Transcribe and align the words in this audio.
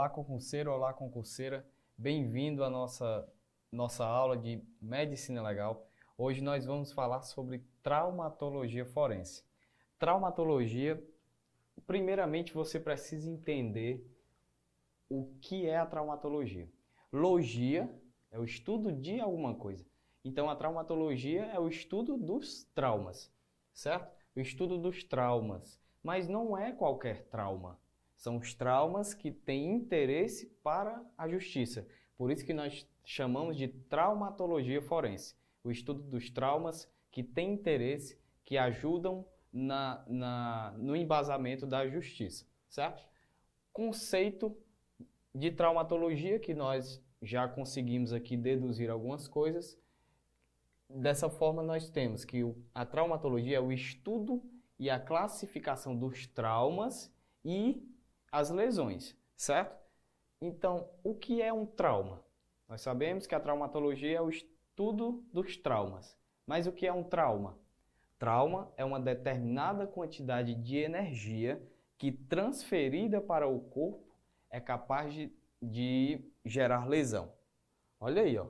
Olá, 0.00 0.08
concurseiro, 0.08 0.72
olá, 0.72 0.94
concurseira. 0.94 1.62
Bem-vindo 1.94 2.64
à 2.64 2.70
nossa, 2.70 3.30
nossa 3.70 4.02
aula 4.02 4.34
de 4.34 4.64
Medicina 4.80 5.42
Legal. 5.42 5.86
Hoje 6.16 6.40
nós 6.40 6.64
vamos 6.64 6.90
falar 6.90 7.20
sobre 7.20 7.62
traumatologia 7.82 8.86
forense. 8.86 9.44
Traumatologia, 9.98 11.06
primeiramente 11.86 12.54
você 12.54 12.80
precisa 12.80 13.28
entender 13.28 14.02
o 15.06 15.34
que 15.38 15.66
é 15.66 15.76
a 15.76 15.84
traumatologia. 15.84 16.66
Logia 17.12 17.94
é 18.30 18.38
o 18.38 18.44
estudo 18.44 18.90
de 18.90 19.20
alguma 19.20 19.54
coisa. 19.54 19.84
Então 20.24 20.48
a 20.48 20.56
traumatologia 20.56 21.44
é 21.44 21.60
o 21.60 21.68
estudo 21.68 22.16
dos 22.16 22.64
traumas, 22.74 23.30
certo? 23.74 24.10
O 24.34 24.40
estudo 24.40 24.78
dos 24.78 25.04
traumas. 25.04 25.78
Mas 26.02 26.26
não 26.26 26.56
é 26.56 26.72
qualquer 26.72 27.24
trauma. 27.24 27.78
São 28.20 28.36
os 28.36 28.52
traumas 28.52 29.14
que 29.14 29.30
têm 29.30 29.72
interesse 29.72 30.44
para 30.62 31.02
a 31.16 31.26
justiça. 31.26 31.88
Por 32.18 32.30
isso 32.30 32.44
que 32.44 32.52
nós 32.52 32.86
chamamos 33.02 33.56
de 33.56 33.66
traumatologia 33.66 34.82
forense. 34.82 35.34
O 35.64 35.70
estudo 35.70 36.02
dos 36.02 36.28
traumas 36.28 36.86
que 37.10 37.22
têm 37.24 37.54
interesse, 37.54 38.20
que 38.44 38.58
ajudam 38.58 39.26
na, 39.50 40.04
na, 40.06 40.74
no 40.76 40.94
embasamento 40.94 41.66
da 41.66 41.88
justiça, 41.88 42.44
certo? 42.68 43.08
Conceito 43.72 44.54
de 45.34 45.50
traumatologia 45.50 46.38
que 46.38 46.52
nós 46.52 47.02
já 47.22 47.48
conseguimos 47.48 48.12
aqui 48.12 48.36
deduzir 48.36 48.90
algumas 48.90 49.26
coisas. 49.28 49.78
Dessa 50.90 51.30
forma, 51.30 51.62
nós 51.62 51.88
temos 51.88 52.26
que 52.26 52.42
a 52.74 52.84
traumatologia 52.84 53.56
é 53.56 53.60
o 53.60 53.72
estudo 53.72 54.42
e 54.78 54.90
a 54.90 55.00
classificação 55.00 55.96
dos 55.96 56.26
traumas 56.26 57.10
e 57.42 57.82
as 58.30 58.50
lesões, 58.50 59.16
certo? 59.36 59.78
Então, 60.40 60.88
o 61.02 61.14
que 61.14 61.42
é 61.42 61.52
um 61.52 61.66
trauma? 61.66 62.24
Nós 62.68 62.80
sabemos 62.80 63.26
que 63.26 63.34
a 63.34 63.40
traumatologia 63.40 64.16
é 64.16 64.20
o 64.20 64.30
estudo 64.30 65.24
dos 65.32 65.56
traumas. 65.56 66.16
Mas 66.46 66.66
o 66.66 66.72
que 66.72 66.86
é 66.86 66.92
um 66.92 67.04
trauma? 67.04 67.58
Trauma 68.18 68.72
é 68.76 68.84
uma 68.84 69.00
determinada 69.00 69.86
quantidade 69.86 70.54
de 70.54 70.76
energia 70.76 71.62
que, 71.98 72.12
transferida 72.12 73.20
para 73.20 73.48
o 73.48 73.60
corpo, 73.60 74.14
é 74.50 74.60
capaz 74.60 75.12
de, 75.12 75.32
de 75.60 76.24
gerar 76.44 76.86
lesão. 76.86 77.32
Olha 77.98 78.22
aí, 78.22 78.38
ó. 78.38 78.46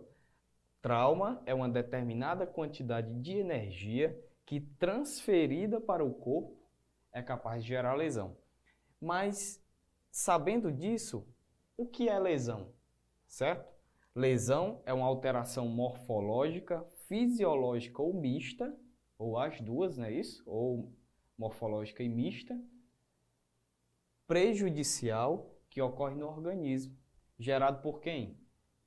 Trauma 0.81 1.42
é 1.45 1.53
uma 1.53 1.69
determinada 1.69 2.47
quantidade 2.47 3.12
de 3.20 3.36
energia 3.36 4.19
que, 4.47 4.61
transferida 4.61 5.81
para 5.81 6.05
o 6.05 6.14
corpo, 6.14 6.56
é 7.12 7.23
capaz 7.23 7.62
de 7.62 7.69
gerar 7.69 7.95
lesão. 7.95 8.36
Mas 9.01 9.62
Sabendo 10.11 10.72
disso, 10.72 11.27
o 11.77 11.86
que 11.86 12.08
é 12.08 12.19
lesão? 12.19 12.72
Certo? 13.27 13.72
Lesão 14.14 14.83
é 14.84 14.92
uma 14.92 15.06
alteração 15.06 15.69
morfológica, 15.69 16.84
fisiológica 17.06 18.02
ou 18.02 18.12
mista, 18.12 18.77
ou 19.17 19.39
as 19.39 19.61
duas, 19.61 19.97
não 19.97 20.06
é 20.06 20.12
isso? 20.12 20.42
Ou 20.47 20.92
morfológica 21.39 22.02
e 22.02 22.08
mista, 22.08 22.61
prejudicial 24.27 25.56
que 25.69 25.80
ocorre 25.80 26.17
no 26.17 26.27
organismo, 26.27 26.97
gerado 27.39 27.80
por 27.80 28.00
quem? 28.00 28.36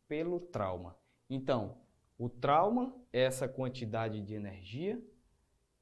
Pelo 0.07 0.39
trauma. 0.39 0.97
Então, 1.29 1.81
o 2.17 2.29
trauma 2.29 2.95
é 3.11 3.21
essa 3.21 3.47
quantidade 3.47 4.21
de 4.21 4.33
energia, 4.33 5.01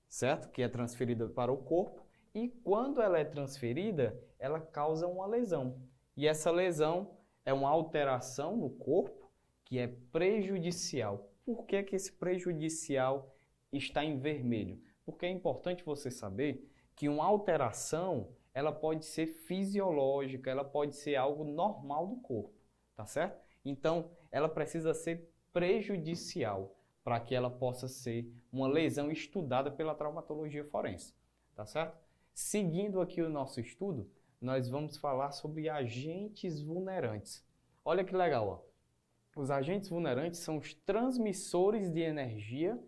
certo? 0.07 0.51
Que 0.51 0.61
é 0.61 0.69
transferida 0.69 1.27
para 1.27 1.51
o 1.51 1.57
corpo 1.57 2.00
e 2.33 2.47
quando 2.47 3.01
ela 3.01 3.19
é 3.19 3.25
transferida, 3.25 4.17
ela 4.39 4.59
causa 4.59 5.07
uma 5.07 5.25
lesão. 5.25 5.81
E 6.15 6.27
essa 6.27 6.51
lesão 6.51 7.17
é 7.45 7.53
uma 7.53 7.69
alteração 7.69 8.55
no 8.55 8.69
corpo 8.69 9.31
que 9.65 9.79
é 9.79 9.87
prejudicial. 9.87 11.29
Por 11.45 11.65
que, 11.65 11.83
que 11.83 11.95
esse 11.95 12.11
prejudicial 12.11 13.35
está 13.71 14.03
em 14.03 14.17
vermelho? 14.17 14.81
Porque 15.05 15.25
é 15.25 15.29
importante 15.29 15.83
você 15.83 16.11
saber 16.11 16.69
que 16.95 17.09
uma 17.09 17.25
alteração 17.25 18.29
ela 18.53 18.71
pode 18.71 19.05
ser 19.05 19.27
fisiológica, 19.27 20.49
ela 20.51 20.63
pode 20.63 20.95
ser 20.95 21.15
algo 21.15 21.43
normal 21.43 22.07
do 22.07 22.17
corpo, 22.17 22.53
tá 22.95 23.05
certo? 23.05 23.41
Então, 23.63 24.11
ela 24.31 24.49
precisa 24.49 24.93
ser 24.93 25.29
prejudicial 25.53 26.75
para 27.03 27.19
que 27.19 27.33
ela 27.33 27.49
possa 27.49 27.87
ser 27.87 28.31
uma 28.51 28.67
lesão 28.67 29.11
estudada 29.11 29.71
pela 29.71 29.95
traumatologia 29.95 30.65
forense, 30.65 31.15
tá 31.55 31.65
certo? 31.65 31.97
Seguindo 32.33 33.01
aqui 33.01 33.21
o 33.21 33.29
nosso 33.29 33.59
estudo, 33.59 34.09
nós 34.39 34.69
vamos 34.69 34.97
falar 34.97 35.31
sobre 35.31 35.69
agentes 35.69 36.61
vulnerantes. 36.61 37.45
Olha 37.83 38.03
que 38.03 38.15
legal, 38.15 38.47
ó. 38.47 39.39
Os 39.39 39.51
agentes 39.51 39.89
vulnerantes 39.89 40.39
são 40.39 40.57
os 40.57 40.73
transmissores 40.73 41.91
de 41.91 42.01
energia 42.01 42.81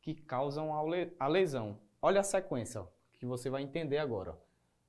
que 0.00 0.14
causam 0.14 0.72
a 1.18 1.28
lesão. 1.28 1.80
Olha 2.00 2.20
a 2.20 2.24
sequência 2.24 2.82
ó, 2.82 2.86
que 3.12 3.26
você 3.26 3.50
vai 3.50 3.62
entender 3.62 3.98
agora. 3.98 4.38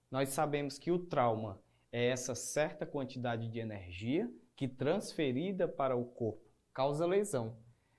Nós 0.09 0.29
sabemos 0.29 0.79
que 0.79 0.91
o 0.91 0.99
trauma 0.99 1.61
é 1.91 2.07
essa 2.07 2.33
certa 2.33 2.85
quantidade 2.85 3.49
de 3.49 3.59
energia 3.59 4.31
que 4.55 4.67
transferida 4.67 5.67
para 5.67 5.95
o 5.95 6.05
corpo 6.05 6.47
causa 6.73 7.05
lesão. 7.05 7.57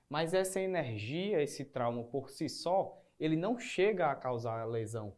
Mas 0.09 0.33
essa 0.33 0.59
energia, 0.59 1.41
esse 1.41 1.63
trauma 1.65 2.03
por 2.03 2.29
si 2.29 2.49
só, 2.49 2.97
ele 3.19 3.35
não 3.35 3.59
chega 3.59 4.09
a 4.09 4.15
causar 4.15 4.59
a 4.59 4.65
lesão 4.65 5.15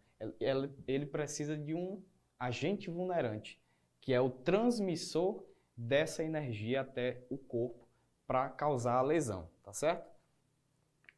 ele 0.88 1.06
precisa 1.06 1.58
de 1.58 1.74
um 1.74 2.02
agente 2.40 2.90
vulnerante, 2.90 3.60
que 4.00 4.14
é 4.14 4.20
o 4.20 4.30
transmissor 4.30 5.44
dessa 5.76 6.24
energia 6.24 6.82
até 6.82 7.24
o 7.30 7.38
corpo 7.38 7.88
para 8.28 8.50
causar 8.50 8.96
a 8.96 9.02
lesão, 9.02 9.50
tá 9.64 9.74
certo? 9.74 10.10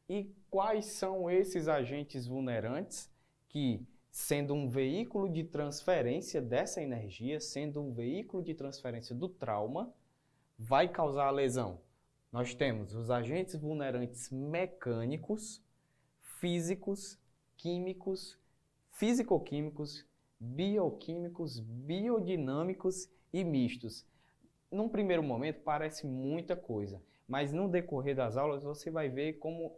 E 0.08 0.34
quais 0.50 0.86
são 0.86 1.30
esses 1.30 1.68
agentes 1.68 2.26
vulnerantes 2.26 3.10
que, 3.48 3.86
sendo 4.10 4.52
um 4.52 4.68
veículo 4.68 5.28
de 5.28 5.44
transferência 5.44 6.42
dessa 6.42 6.82
energia, 6.82 7.40
sendo 7.40 7.80
um 7.80 7.92
veículo 7.92 8.42
de 8.42 8.52
transferência 8.54 9.14
do 9.14 9.28
trauma, 9.28 9.92
vai 10.58 10.88
causar 10.88 11.26
a 11.26 11.30
lesão? 11.30 11.80
Nós 12.30 12.54
temos 12.54 12.94
os 12.94 13.10
agentes 13.10 13.54
vulnerantes 13.54 14.30
mecânicos, 14.30 15.62
físicos, 16.20 17.18
químicos 17.56 18.38
físico-químicos, 18.94 20.06
bioquímicos, 20.38 21.58
biodinâmicos 21.58 23.10
e 23.32 23.42
mistos. 23.42 24.06
Num 24.70 24.88
primeiro 24.88 25.22
momento 25.22 25.62
parece 25.62 26.06
muita 26.06 26.54
coisa, 26.54 27.02
mas 27.26 27.52
no 27.52 27.68
decorrer 27.68 28.14
das 28.14 28.36
aulas 28.36 28.62
você 28.62 28.90
vai 28.92 29.08
ver 29.08 29.34
como 29.34 29.76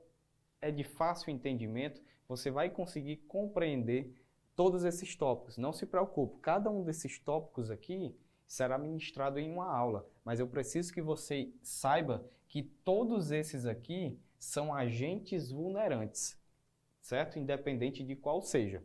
é 0.61 0.71
de 0.71 0.85
fácil 0.85 1.31
entendimento, 1.31 2.01
você 2.29 2.51
vai 2.51 2.69
conseguir 2.69 3.17
compreender 3.29 4.15
todos 4.55 4.85
esses 4.85 5.17
tópicos. 5.17 5.57
Não 5.57 5.73
se 5.73 5.87
preocupe, 5.87 6.39
cada 6.41 6.71
um 6.71 6.85
desses 6.85 7.19
tópicos 7.19 7.71
aqui 7.71 8.15
será 8.47 8.77
ministrado 8.77 9.39
em 9.39 9.51
uma 9.51 9.71
aula, 9.71 10.07
mas 10.25 10.41
eu 10.41 10.47
preciso 10.47 10.93
que 10.93 11.01
você 11.01 11.51
saiba 11.63 12.29
que 12.49 12.63
todos 12.63 13.31
esses 13.31 13.65
aqui 13.65 14.19
são 14.39 14.75
agentes 14.75 15.51
vulnerantes, 15.51 16.39
certo? 17.01 17.39
Independente 17.39 18.05
de 18.05 18.15
qual 18.15 18.43
seja. 18.43 18.85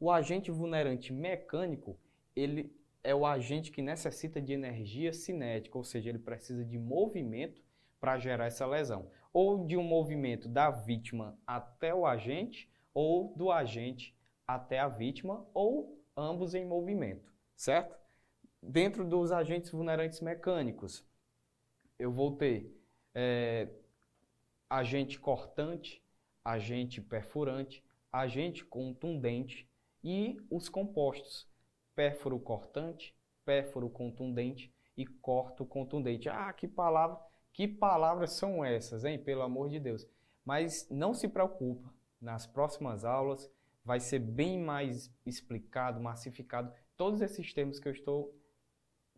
O 0.00 0.10
agente 0.10 0.50
vulnerante 0.50 1.12
mecânico, 1.12 2.00
ele 2.34 2.74
é 3.04 3.14
o 3.14 3.26
agente 3.26 3.70
que 3.70 3.82
necessita 3.82 4.40
de 4.40 4.54
energia 4.54 5.12
cinética, 5.12 5.76
ou 5.76 5.84
seja, 5.84 6.08
ele 6.08 6.18
precisa 6.18 6.64
de 6.64 6.78
movimento 6.78 7.62
para 8.00 8.18
gerar 8.18 8.46
essa 8.46 8.66
lesão. 8.66 9.10
Ou 9.30 9.66
de 9.66 9.76
um 9.76 9.82
movimento 9.82 10.48
da 10.48 10.70
vítima 10.70 11.38
até 11.46 11.94
o 11.94 12.06
agente, 12.06 12.66
ou 12.94 13.34
do 13.36 13.52
agente 13.52 14.16
até 14.46 14.78
a 14.78 14.88
vítima, 14.88 15.46
ou 15.52 16.02
ambos 16.16 16.54
em 16.54 16.64
movimento, 16.64 17.30
certo? 17.54 17.94
Dentro 18.62 19.06
dos 19.06 19.30
agentes 19.30 19.70
vulnerantes 19.70 20.20
mecânicos, 20.20 21.06
eu 21.98 22.10
vou 22.10 22.36
ter 22.36 22.74
é, 23.14 23.68
agente 24.68 25.20
cortante, 25.20 26.02
agente 26.42 27.02
perfurante, 27.02 27.84
agente 28.10 28.64
contundente, 28.64 29.69
e 30.02 30.36
os 30.50 30.68
compostos 30.68 31.48
pérfuro 31.94 32.38
cortante, 32.38 33.14
pérfuro 33.44 33.90
contundente 33.90 34.72
e 34.96 35.06
corto 35.06 35.66
contundente. 35.66 36.28
Ah, 36.28 36.52
que 36.52 36.66
palavra, 36.66 37.18
que 37.52 37.68
palavras 37.68 38.32
são 38.32 38.64
essas, 38.64 39.04
hein? 39.04 39.18
Pelo 39.18 39.42
amor 39.42 39.68
de 39.68 39.78
Deus. 39.78 40.06
Mas 40.44 40.88
não 40.90 41.12
se 41.12 41.28
preocupa, 41.28 41.92
nas 42.20 42.46
próximas 42.46 43.04
aulas 43.04 43.50
vai 43.84 44.00
ser 44.00 44.18
bem 44.18 44.58
mais 44.58 45.12
explicado, 45.26 46.00
massificado 46.00 46.72
todos 46.96 47.20
esses 47.20 47.52
termos 47.52 47.78
que 47.78 47.88
eu 47.88 47.92
estou 47.92 48.34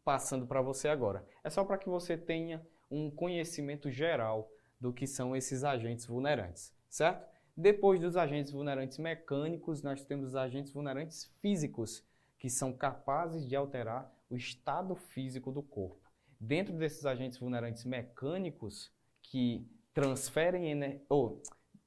passando 0.04 0.46
para 0.46 0.62
você 0.62 0.88
agora. 0.88 1.24
É 1.44 1.50
só 1.50 1.64
para 1.64 1.78
que 1.78 1.88
você 1.88 2.16
tenha 2.16 2.64
um 2.90 3.10
conhecimento 3.10 3.90
geral 3.90 4.50
do 4.80 4.92
que 4.92 5.06
são 5.06 5.34
esses 5.36 5.64
agentes 5.64 6.06
vulnerantes, 6.06 6.74
certo? 6.88 7.26
Depois 7.56 8.00
dos 8.00 8.16
agentes 8.16 8.50
vulnerantes 8.50 8.98
mecânicos, 8.98 9.82
nós 9.82 10.04
temos 10.04 10.28
os 10.28 10.36
agentes 10.36 10.72
vulnerantes 10.72 11.24
físicos, 11.40 12.02
que 12.38 12.48
são 12.48 12.72
capazes 12.72 13.46
de 13.46 13.54
alterar 13.54 14.10
o 14.28 14.36
estado 14.36 14.96
físico 14.96 15.52
do 15.52 15.62
corpo. 15.62 16.10
Dentro 16.40 16.76
desses 16.76 17.04
agentes 17.04 17.38
vulnerantes 17.38 17.84
mecânicos 17.84 18.90
que 19.22 19.66
transferem 19.92 20.70
energia, 20.70 21.04
ou 21.08 21.42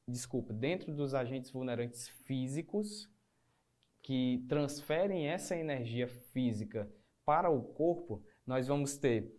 desculpa, 0.08 0.54
dentro 0.54 0.94
dos 0.94 1.14
agentes 1.14 1.52
vulnerantes 1.52 2.08
físicos 2.08 3.10
que 4.02 4.46
transferem 4.48 5.28
essa 5.28 5.56
energia 5.58 6.08
física 6.08 6.88
para 7.26 7.50
o 7.50 7.62
corpo, 7.62 8.24
nós 8.46 8.68
vamos 8.68 8.98
ter 8.98 9.36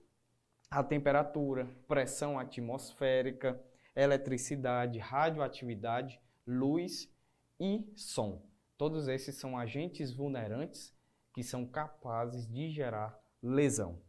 a 0.68 0.82
temperatura, 0.82 1.66
pressão 1.86 2.36
atmosférica, 2.36 3.62
eletricidade, 3.96 4.98
radioatividade, 4.98 6.20
luz 6.46 7.10
e 7.58 7.90
som. 7.96 8.42
Todos 8.76 9.08
esses 9.08 9.36
são 9.36 9.56
agentes 9.58 10.12
vulnerantes 10.12 10.94
que 11.32 11.42
são 11.42 11.66
capazes 11.66 12.46
de 12.46 12.70
gerar 12.70 13.18
lesão. 13.42 14.00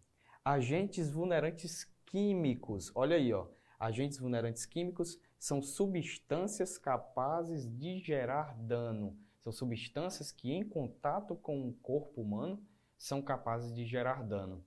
Agentes 0.44 1.10
vulnerantes 1.10 1.86
químicos, 2.06 2.92
olha 2.94 3.16
aí, 3.16 3.34
ó. 3.34 3.48
Agentes 3.80 4.18
vulnerantes 4.18 4.66
químicos 4.66 5.20
são 5.40 5.62
substâncias 5.62 6.78
capazes 6.78 7.70
de 7.78 8.00
gerar 8.00 8.56
dano. 8.58 9.18
São 9.40 9.52
substâncias 9.52 10.32
que, 10.32 10.52
em 10.52 10.68
contato 10.68 11.36
com 11.36 11.68
o 11.68 11.74
corpo 11.74 12.22
humano, 12.22 12.62
são 12.98 13.22
capazes 13.22 13.74
de 13.74 13.86
gerar 13.86 14.24
dano, 14.24 14.66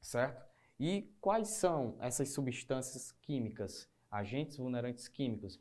certo? 0.00 0.46
E 0.78 1.14
quais 1.20 1.48
são 1.48 1.96
essas 2.00 2.32
substâncias 2.32 3.12
químicas, 3.22 3.90
agentes 4.10 4.56
vulnerantes 4.56 5.08
químicos? 5.08 5.60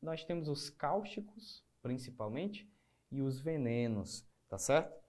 Nós 0.00 0.24
temos 0.24 0.48
os 0.48 0.68
cáusticos, 0.70 1.64
principalmente, 1.82 2.68
e 3.10 3.20
os 3.20 3.40
venenos, 3.40 4.26
tá 4.48 4.58
certo? 4.58 5.00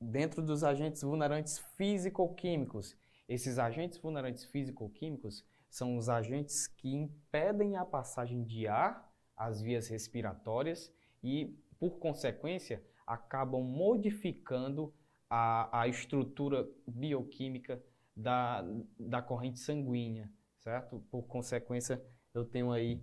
Dentro 0.00 0.42
dos 0.42 0.62
agentes 0.64 1.02
vulnerantes 1.02 1.58
físico-químicos, 1.76 2.96
esses 3.28 3.58
agentes 3.58 3.98
vulnerantes 3.98 4.44
físico-químicos 4.44 5.44
são 5.68 5.96
os 5.96 6.08
agentes 6.08 6.66
que 6.66 6.88
impedem 6.88 7.76
a 7.76 7.84
passagem 7.84 8.42
de 8.44 8.66
ar 8.66 9.08
às 9.36 9.60
vias 9.60 9.88
respiratórias 9.88 10.92
e, 11.22 11.56
por 11.78 11.98
consequência, 11.98 12.84
acabam 13.06 13.62
modificando 13.62 14.92
a, 15.28 15.82
a 15.82 15.88
estrutura 15.88 16.68
bioquímica 16.86 17.82
da, 18.16 18.64
da 18.98 19.22
corrente 19.22 19.60
sanguínea, 19.60 20.30
certo? 20.60 21.00
Por 21.10 21.22
consequência, 21.26 22.02
eu 22.32 22.44
tenho 22.44 22.70
aí 22.70 23.02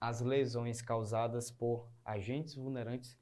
as 0.00 0.20
lesões 0.20 0.82
causadas 0.82 1.50
por 1.50 1.88
agentes 2.04 2.54
vulnerantes 2.54 3.16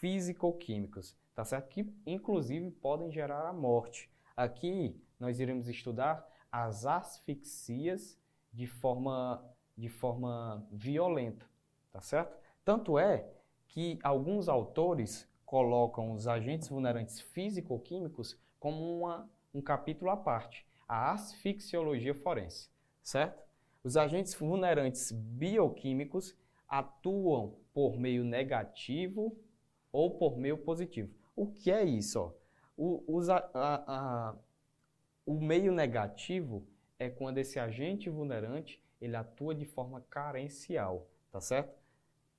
físico-químicos, 0.00 1.16
tá 1.34 1.44
certo? 1.44 1.68
Que 1.68 1.92
inclusive 2.06 2.70
podem 2.70 3.10
gerar 3.10 3.48
a 3.48 3.52
morte. 3.52 4.10
Aqui 4.36 5.00
nós 5.18 5.38
iremos 5.38 5.68
estudar 5.68 6.26
as 6.50 6.86
asfixias 6.86 8.18
de 8.52 8.66
forma, 8.66 9.44
de 9.76 9.88
forma 9.88 10.66
violenta, 10.72 11.46
tá 11.92 12.00
certo? 12.00 12.36
Tanto 12.64 12.98
é 12.98 13.28
que 13.68 13.98
alguns 14.02 14.48
autores 14.48 15.28
colocam 15.44 16.12
os 16.12 16.26
agentes 16.26 16.68
vulnerantes 16.68 17.20
físico-químicos 17.20 18.38
como 18.58 18.98
uma, 18.98 19.28
um 19.52 19.60
capítulo 19.60 20.10
à 20.10 20.16
parte, 20.16 20.66
a 20.88 21.12
asfixiologia 21.12 22.14
forense, 22.14 22.70
certo? 23.04 23.44
Os 23.84 23.96
agentes 23.98 24.34
vulnerantes 24.34 25.12
bioquímicos 25.12 26.34
atuam 26.66 27.58
por 27.72 27.98
meio 27.98 28.24
negativo 28.24 29.38
ou 29.92 30.16
por 30.16 30.38
meio 30.38 30.56
positivo. 30.56 31.14
O 31.36 31.46
que 31.46 31.70
é 31.70 31.84
isso? 31.84 32.34
O, 32.76 33.20
a, 33.30 33.44
a, 33.54 34.34
o 35.24 35.38
meio 35.38 35.70
negativo 35.70 36.66
é 36.98 37.08
quando 37.08 37.38
esse 37.38 37.58
agente 37.58 38.08
vulnerante 38.08 38.82
ele 39.00 39.14
atua 39.14 39.54
de 39.54 39.66
forma 39.66 40.00
carencial, 40.08 41.08
tá 41.30 41.40
certo? 41.40 41.78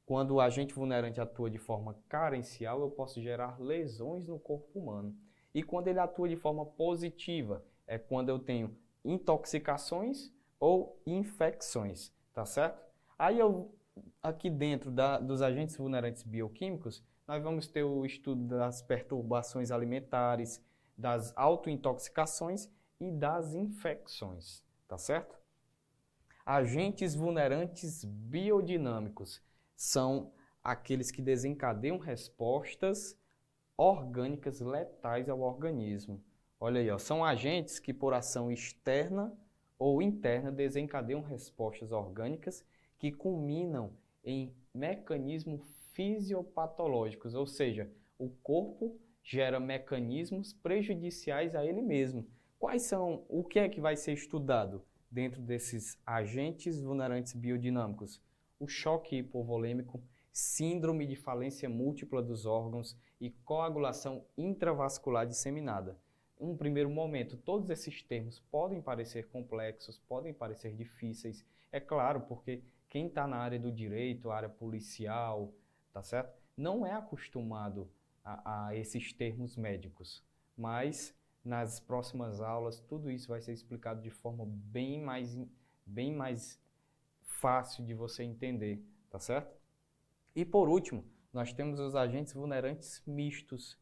Quando 0.06 0.32
o 0.32 0.42
agente 0.42 0.74
vulnerante 0.74 1.22
atua 1.22 1.50
de 1.50 1.58
forma 1.58 1.98
carencial, 2.10 2.82
eu 2.82 2.90
posso 2.90 3.22
gerar 3.22 3.60
lesões 3.60 4.28
no 4.28 4.40
corpo 4.40 4.80
humano. 4.80 5.16
E 5.54 5.64
quando 5.64 5.88
ele 5.88 6.00
atua 6.00 6.28
de 6.28 6.36
forma 6.36 6.66
positiva, 6.66 7.64
é 7.88 7.98
quando 7.98 8.30
eu 8.30 8.40
tenho 8.40 8.78
intoxicações 9.04 10.34
ou 10.66 11.00
infecções, 11.06 12.12
tá 12.34 12.44
certo? 12.44 12.84
Aí 13.20 13.38
eu, 13.38 13.72
aqui 14.20 14.50
dentro 14.50 14.90
da, 14.90 15.20
dos 15.20 15.44
agentes 15.44 15.78
vulnerantes 15.78 16.24
bioquímicos, 16.24 17.04
nós 17.28 17.44
vamos 17.44 17.68
ter 17.68 17.84
o 17.84 18.04
estudo 18.04 18.48
das 18.48 18.82
perturbações 18.82 19.70
alimentares, 19.70 20.60
das 20.98 21.32
autointoxicações 21.38 22.68
e 23.00 23.12
das 23.12 23.54
infecções, 23.54 24.66
tá 24.88 24.98
certo? 24.98 25.38
Agentes 26.44 27.14
vulnerantes 27.14 28.04
biodinâmicos 28.04 29.44
são 29.76 30.34
aqueles 30.64 31.12
que 31.12 31.22
desencadeiam 31.22 32.00
respostas 32.00 33.16
orgânicas 33.78 34.62
letais 34.62 35.30
ao 35.30 35.42
organismo. 35.42 36.24
Olha 36.60 36.82
aí, 36.82 36.90
ó, 36.90 36.98
são 36.98 37.24
agentes 37.24 37.78
que 37.78 37.94
por 37.94 38.16
ação 38.16 38.52
externa 38.52 39.32
ou 39.77 40.01
interna 40.01 40.51
desencadeiam 40.51 41.22
respostas 41.22 41.92
orgânicas 41.92 42.66
que 42.98 43.12
culminam 43.12 43.92
em 44.24 44.54
mecanismos 44.74 45.62
fisiopatológicos, 45.94 47.36
ou 47.36 47.45
seja, 47.45 47.92
o 48.18 48.30
corpo 48.30 49.00
gera 49.24 49.60
mecanismos 49.60 50.54
prejudiciais 50.54 51.56
a 51.56 51.66
ele 51.66 51.81
mesmo, 51.81 52.27
Quais 52.66 52.83
são, 52.83 53.24
o 53.30 53.44
que 53.44 53.60
é 53.60 53.69
que 53.69 53.81
vai 53.81 53.95
ser 53.95 54.13
estudado 54.13 54.83
dentro 55.12 55.42
desses 55.42 56.00
agentes 56.04 56.81
vulnerantes 56.81 57.33
biodinâmicos? 57.33 58.21
O 58.60 58.68
choque 58.68 59.18
hipovolêmico, 59.18 60.01
síndrome 60.31 61.06
de 61.06 61.16
falência 61.16 61.69
múltipla 61.69 62.24
dos 62.24 62.45
órgãos 62.45 62.98
e 63.19 63.30
coagulação 63.30 64.25
intravascular 64.38 65.28
disseminada. 65.28 66.00
Um 66.40 66.56
primeiro 66.56 66.90
momento, 66.90 67.38
todos 67.38 67.70
esses 67.70 68.02
termos 68.04 68.40
podem 68.52 68.82
parecer 68.82 69.28
complexos, 69.28 69.98
podem 70.08 70.34
parecer 70.34 70.74
difíceis, 70.76 71.46
é 71.72 71.80
claro, 71.80 72.22
porque 72.22 72.62
quem 72.90 73.08
está 73.08 73.26
na 73.28 73.38
área 73.38 73.60
do 73.60 73.72
direito, 73.72 74.32
área 74.32 74.50
policial, 74.50 75.54
tá 75.94 76.04
certo? 76.04 76.34
Não 76.57 76.86
é 76.86 76.94
acostumado 76.94 77.90
a, 78.24 78.68
a 78.68 78.76
esses 78.76 79.14
termos 79.14 79.56
médicos, 79.56 80.24
mas 80.57 81.16
nas 81.44 81.80
próximas 81.80 82.42
aulas, 82.42 82.80
tudo 82.81 83.12
isso 83.12 83.28
vai 83.28 83.40
ser 83.40 83.54
explicado 83.54 84.02
de 84.02 84.09
forma 84.09 84.45
bem 84.48 85.00
mais, 85.02 85.38
bem 85.86 86.12
mais 86.12 86.59
fácil 87.21 87.86
de 87.86 87.94
você 87.94 88.24
entender, 88.24 88.83
tá 89.09 89.19
certo? 89.19 89.56
E 90.36 90.44
por 90.44 90.68
último, 90.68 91.06
nós 91.31 91.54
temos 91.54 91.80
os 91.80 91.95
agentes 91.95 92.33
vulnerantes 92.33 93.04
mistos. 93.06 93.78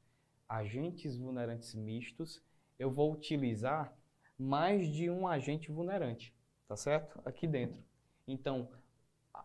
Agentes 0.49 1.15
vulnerantes 1.17 1.73
mistos, 1.73 2.41
eu 2.77 2.91
vou 2.91 3.11
utilizar 3.11 3.95
mais 4.37 4.87
de 4.87 5.09
um 5.09 5.27
agente 5.27 5.71
vulnerante, 5.71 6.35
tá 6.67 6.75
certo? 6.75 7.19
Aqui 7.25 7.47
dentro. 7.47 7.81
Então, 8.27 8.69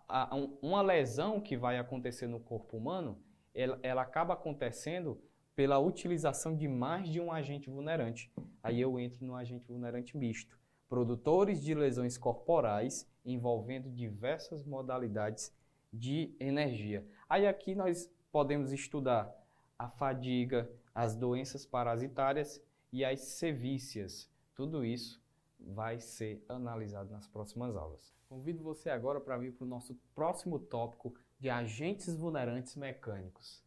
a, 0.09 0.35
a, 0.35 0.37
uma 0.63 0.83
lesão 0.83 1.41
que 1.41 1.57
vai 1.57 1.79
acontecer 1.79 2.27
no 2.27 2.41
corpo 2.41 2.77
humano, 2.77 3.19
ela, 3.55 3.79
ela 3.83 4.03
acaba 4.03 4.35
acontecendo 4.35 5.21
pela 5.55 5.79
utilização 5.79 6.55
de 6.55 6.69
mais 6.69 7.09
de 7.09 7.21
um 7.21 7.33
agente 7.33 7.69
vulnerante. 7.69 8.31
Aí 8.63 8.81
eu 8.81 8.99
entro 8.99 9.25
no 9.27 9.35
agente 9.35 9.67
vulnerante 9.67 10.17
misto. 10.17 10.57
Produtores 10.89 11.63
de 11.63 11.75
lesões 11.75 12.17
corporais 12.17 13.11
envolvendo 13.25 13.91
diversas 13.91 14.65
modalidades 14.65 15.53
de 15.93 16.35
energia. 16.39 17.05
Aí 17.29 17.47
aqui 17.47 17.75
nós 17.75 18.11
podemos 18.31 18.73
estudar 18.73 19.35
a 19.79 19.89
fadiga, 19.89 20.71
as 20.95 21.17
doenças 21.17 21.67
parasitárias 21.67 22.63
e 22.93 23.05
as 23.05 23.21
sevícias. 23.21 24.31
Tudo 24.55 24.85
isso 24.85 25.23
vai 25.59 25.99
ser 26.01 26.45
analisado 26.49 27.11
nas 27.11 27.27
próximas 27.27 27.77
aulas. 27.77 28.15
Convido 28.29 28.63
você 28.63 28.91
agora 28.91 29.21
para 29.21 29.39
vir 29.39 29.53
para 29.53 29.65
o 29.65 29.69
nosso 29.69 29.95
próximo 30.15 30.59
tópico 30.59 31.15
de 31.39 31.49
agentes 31.49 32.15
vulnerantes 32.15 32.77
mecânicos. 32.77 33.65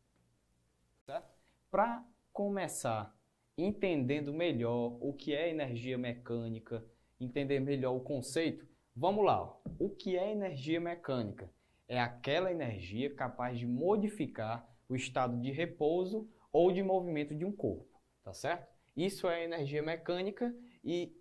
Certo? 1.06 1.30
Para 1.70 2.06
começar 2.32 3.16
entendendo 3.58 4.34
melhor 4.34 4.98
o 5.00 5.14
que 5.14 5.34
é 5.34 5.50
energia 5.50 5.98
mecânica, 5.98 6.84
entender 7.20 7.60
melhor 7.60 7.96
o 7.96 8.02
conceito, 8.02 8.68
vamos 8.96 9.26
lá. 9.26 9.56
O 9.80 9.90
que 9.90 10.18
é 10.18 10.32
energia 10.32 10.80
mecânica? 10.80 11.50
É 11.88 12.00
aquela 12.00 12.52
energia 12.52 13.14
capaz 13.14 13.60
de 13.60 13.68
modificar 13.68 14.68
o 14.88 14.96
estado 14.96 15.40
de 15.40 15.52
repouso 15.52 16.30
ou 16.52 16.72
de 16.72 16.82
movimento 16.82 17.36
de 17.36 17.46
um 17.46 17.52
corpo, 17.52 18.02
tá 18.24 18.34
certo? 18.34 18.71
Isso 18.96 19.28
é 19.28 19.44
energia 19.44 19.82
mecânica 19.82 20.54
e 20.84 21.16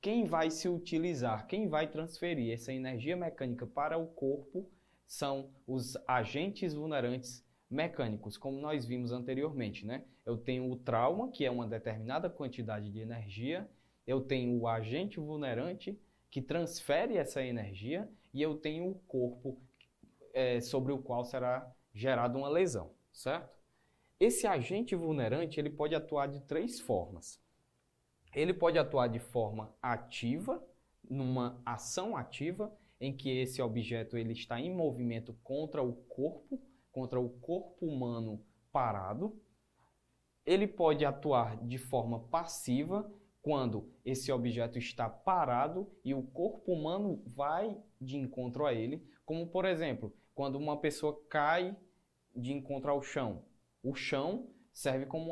quem 0.00 0.24
vai 0.24 0.50
se 0.50 0.68
utilizar, 0.68 1.46
quem 1.46 1.68
vai 1.68 1.88
transferir 1.88 2.52
essa 2.52 2.72
energia 2.72 3.16
mecânica 3.16 3.66
para 3.66 3.98
o 3.98 4.06
corpo 4.06 4.70
são 5.06 5.50
os 5.66 5.96
agentes 6.06 6.74
vulnerantes 6.74 7.44
mecânicos, 7.68 8.36
como 8.36 8.60
nós 8.60 8.84
vimos 8.84 9.10
anteriormente, 9.10 9.84
né? 9.84 10.04
Eu 10.24 10.36
tenho 10.36 10.70
o 10.70 10.76
trauma, 10.76 11.30
que 11.30 11.44
é 11.44 11.50
uma 11.50 11.66
determinada 11.66 12.30
quantidade 12.30 12.90
de 12.90 13.00
energia, 13.00 13.68
eu 14.06 14.20
tenho 14.20 14.56
o 14.60 14.68
agente 14.68 15.18
vulnerante, 15.18 15.98
que 16.30 16.40
transfere 16.40 17.16
essa 17.16 17.42
energia, 17.42 18.08
e 18.32 18.42
eu 18.42 18.56
tenho 18.56 18.90
o 18.90 18.94
corpo 19.08 19.60
é, 20.32 20.60
sobre 20.60 20.92
o 20.92 20.98
qual 20.98 21.24
será 21.24 21.74
gerada 21.94 22.36
uma 22.36 22.48
lesão, 22.48 22.92
certo? 23.12 23.55
Esse 24.18 24.46
agente 24.46 24.96
vulnerante 24.96 25.60
ele 25.60 25.68
pode 25.68 25.94
atuar 25.94 26.26
de 26.26 26.40
três 26.40 26.80
formas. 26.80 27.38
Ele 28.34 28.54
pode 28.54 28.78
atuar 28.78 29.08
de 29.08 29.18
forma 29.18 29.74
ativa, 29.82 30.62
numa 31.08 31.60
ação 31.64 32.16
ativa, 32.16 32.74
em 32.98 33.14
que 33.14 33.30
esse 33.30 33.60
objeto 33.60 34.16
ele 34.16 34.32
está 34.32 34.58
em 34.58 34.74
movimento 34.74 35.34
contra 35.44 35.82
o 35.82 35.92
corpo, 35.92 36.58
contra 36.90 37.20
o 37.20 37.28
corpo 37.28 37.84
humano 37.86 38.42
parado. 38.72 39.38
Ele 40.46 40.66
pode 40.66 41.04
atuar 41.04 41.56
de 41.66 41.76
forma 41.76 42.20
passiva, 42.20 43.10
quando 43.42 43.88
esse 44.04 44.32
objeto 44.32 44.76
está 44.76 45.08
parado 45.08 45.88
e 46.04 46.12
o 46.12 46.22
corpo 46.22 46.72
humano 46.72 47.22
vai 47.26 47.80
de 48.00 48.16
encontro 48.16 48.66
a 48.66 48.74
ele, 48.74 49.08
como 49.24 49.46
por 49.46 49.64
exemplo, 49.64 50.12
quando 50.34 50.56
uma 50.56 50.80
pessoa 50.80 51.22
cai 51.28 51.76
de 52.34 52.52
encontro 52.52 52.90
ao 52.90 53.00
chão. 53.00 53.44
O 53.86 53.94
chão 53.94 54.48
serve 54.72 55.06
como 55.06 55.30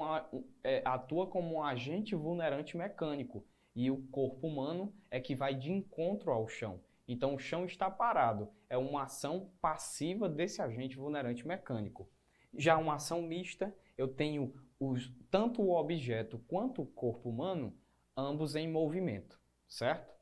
é, 0.63 0.81
atua 0.85 1.27
como 1.27 1.57
um 1.57 1.63
agente 1.65 2.15
vulnerante 2.15 2.77
mecânico 2.77 3.45
e 3.75 3.91
o 3.91 4.07
corpo 4.13 4.47
humano 4.47 4.95
é 5.11 5.21
que 5.21 5.35
vai 5.35 5.57
de 5.57 5.73
encontro 5.73 6.31
ao 6.31 6.47
chão. 6.47 6.81
Então 7.09 7.35
o 7.35 7.39
chão 7.39 7.65
está 7.65 7.91
parado, 7.91 8.49
é 8.71 8.79
uma 8.79 9.03
ação 9.03 9.51
passiva 9.61 10.29
desse 10.29 10.63
agente 10.63 10.97
vulnerante 10.97 11.45
mecânico. 11.45 12.09
Já 12.57 12.79
uma 12.79 12.95
ação 12.95 13.23
mista, 13.23 13.75
eu 13.99 14.07
tenho 14.07 14.55
os, 14.79 15.13
tanto 15.33 15.61
o 15.61 15.75
objeto 15.77 16.39
quanto 16.47 16.83
o 16.83 16.87
corpo 16.87 17.31
humano 17.31 17.77
ambos 18.17 18.55
em 18.55 18.71
movimento, 18.71 19.37
certo? 19.67 20.15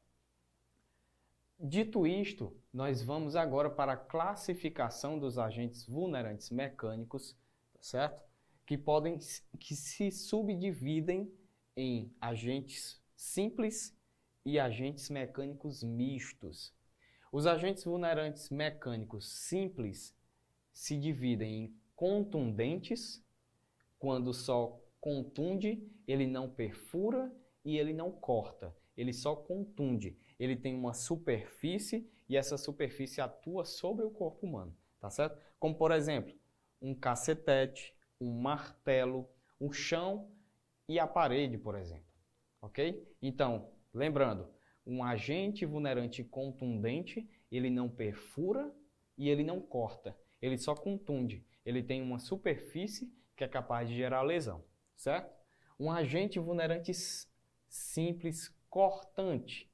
Dito 1.60 2.06
isto, 2.06 2.56
nós 2.72 3.02
vamos 3.02 3.36
agora 3.36 3.68
para 3.68 3.92
a 3.92 3.96
classificação 3.96 5.18
dos 5.18 5.38
agentes 5.38 5.86
vulnerantes 5.86 6.48
mecânicos, 6.48 7.36
certo? 7.82 8.22
Que 8.64 8.78
podem 8.78 9.18
que 9.58 9.74
se 9.74 10.10
subdividem 10.10 11.30
em 11.76 12.14
agentes 12.20 13.02
simples 13.16 13.94
e 14.44 14.58
agentes 14.58 15.10
mecânicos 15.10 15.82
mistos. 15.82 16.72
Os 17.30 17.46
agentes 17.46 17.84
vulnerantes 17.84 18.48
mecânicos 18.50 19.28
simples 19.28 20.16
se 20.72 20.96
dividem 20.96 21.64
em 21.64 21.76
contundentes, 21.94 23.22
quando 23.98 24.32
só 24.32 24.80
contunde, 25.00 25.82
ele 26.06 26.26
não 26.26 26.48
perfura 26.48 27.34
e 27.64 27.76
ele 27.76 27.92
não 27.92 28.10
corta, 28.10 28.74
ele 28.96 29.12
só 29.12 29.34
contunde. 29.34 30.16
Ele 30.38 30.56
tem 30.56 30.74
uma 30.74 30.94
superfície 30.94 32.08
e 32.28 32.36
essa 32.36 32.56
superfície 32.56 33.20
atua 33.20 33.64
sobre 33.64 34.04
o 34.04 34.10
corpo 34.10 34.46
humano, 34.46 34.76
tá 35.00 35.10
certo? 35.10 35.38
Como 35.58 35.74
por 35.74 35.92
exemplo, 35.92 36.34
um 36.82 36.94
cacetete, 36.94 37.94
um 38.20 38.40
martelo, 38.40 39.28
o 39.58 39.72
chão 39.72 40.28
e 40.88 40.98
a 40.98 41.06
parede, 41.06 41.56
por 41.56 41.76
exemplo. 41.76 42.04
Ok? 42.60 43.08
Então, 43.22 43.72
lembrando, 43.94 44.48
um 44.84 45.02
agente 45.02 45.64
vulnerante 45.64 46.24
contundente, 46.24 47.28
ele 47.50 47.70
não 47.70 47.88
perfura 47.88 48.74
e 49.16 49.28
ele 49.28 49.44
não 49.44 49.60
corta, 49.60 50.16
ele 50.40 50.58
só 50.58 50.74
contunde. 50.74 51.46
Ele 51.64 51.82
tem 51.82 52.02
uma 52.02 52.18
superfície 52.18 53.12
que 53.36 53.44
é 53.44 53.48
capaz 53.48 53.88
de 53.88 53.94
gerar 53.94 54.22
lesão, 54.22 54.64
certo? 54.96 55.32
Um 55.78 55.90
agente 55.90 56.38
vulnerante 56.38 56.92
simples 57.68 58.48
cortante. 58.68 59.70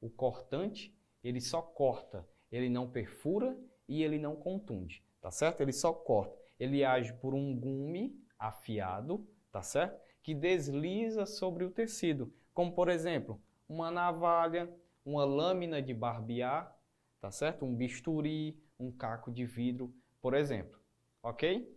O 0.00 0.08
cortante, 0.08 0.96
ele 1.22 1.40
só 1.40 1.60
corta, 1.60 2.28
ele 2.50 2.68
não 2.68 2.90
perfura 2.90 3.56
e 3.88 4.02
ele 4.02 4.18
não 4.18 4.36
contunde, 4.36 5.04
tá 5.20 5.30
certo? 5.30 5.60
Ele 5.60 5.72
só 5.72 5.92
corta. 5.92 6.41
Ele 6.62 6.84
age 6.84 7.12
por 7.14 7.34
um 7.34 7.58
gume 7.58 8.16
afiado, 8.38 9.28
tá 9.50 9.64
certo? 9.64 10.00
Que 10.22 10.32
desliza 10.32 11.26
sobre 11.26 11.64
o 11.64 11.72
tecido, 11.72 12.32
como 12.54 12.72
por 12.72 12.88
exemplo, 12.88 13.42
uma 13.68 13.90
navalha, 13.90 14.72
uma 15.04 15.24
lâmina 15.24 15.82
de 15.82 15.92
barbear, 15.92 16.72
tá 17.20 17.32
certo? 17.32 17.64
Um 17.64 17.74
bisturi, 17.74 18.56
um 18.78 18.92
caco 18.92 19.32
de 19.32 19.44
vidro, 19.44 19.92
por 20.20 20.34
exemplo, 20.34 20.78
ok? 21.20 21.68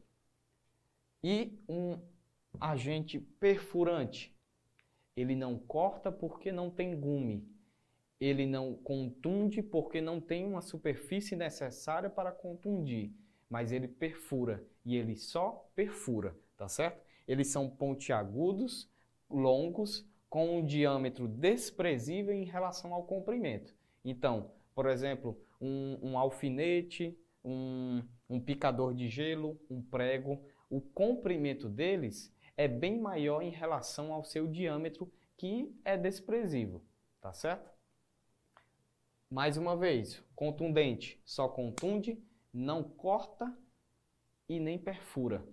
E 1.24 1.60
um 1.68 2.00
agente 2.62 3.20
perfurante, 3.20 4.38
ele 5.18 5.36
não 5.36 5.58
corta 5.58 6.12
porque 6.12 6.52
não 6.52 6.70
tem 6.70 6.96
gume. 6.96 7.44
Ele 8.20 8.46
não 8.46 8.76
contunde 8.76 9.64
porque 9.64 10.00
não 10.00 10.22
tem 10.22 10.46
uma 10.46 10.62
superfície 10.62 11.36
necessária 11.36 12.08
para 12.08 12.32
contundir. 12.32 13.12
Mas 13.50 13.72
ele 13.72 13.88
perfura 13.88 14.64
e 14.86 14.96
ele 14.96 15.16
só 15.16 15.68
perfura, 15.76 16.38
tá 16.56 16.68
certo? 16.68 17.02
Eles 17.28 17.48
são 17.48 17.70
pontiagudos, 17.70 18.90
longos, 19.30 20.08
com 20.30 20.60
um 20.60 20.66
diâmetro 20.66 21.28
desprezível 21.28 22.34
em 22.34 22.44
relação 22.44 22.94
ao 22.94 23.04
comprimento. 23.04 23.74
Então, 24.04 24.52
por 24.74 24.86
exemplo, 24.88 25.40
um, 25.60 25.98
um 26.02 26.18
alfinete, 26.18 27.18
um, 27.44 28.04
um 28.30 28.40
picador 28.40 28.94
de 28.94 29.08
gelo, 29.08 29.60
um 29.70 29.82
prego, 29.82 30.42
o 30.70 30.82
comprimento 30.82 31.70
deles 31.70 32.34
é 32.58 32.68
bem 32.68 33.00
maior 33.00 33.42
em 33.42 33.50
relação 33.50 34.14
ao 34.14 34.24
seu 34.24 34.48
diâmetro, 34.48 35.12
que 35.38 35.74
é 35.84 35.98
desprezível, 35.98 36.82
tá 37.22 37.34
certo? 37.34 37.70
Mais 39.30 39.58
uma 39.58 39.76
vez, 39.76 40.24
contundente, 40.36 41.22
só 41.26 41.48
contunde, 41.48 42.22
não 42.54 42.84
corta 42.84 43.56
e 44.48 44.60
nem 44.60 44.78
perfura. 44.78 45.46